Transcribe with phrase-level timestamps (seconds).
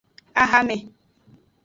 [0.43, 0.77] Ahame.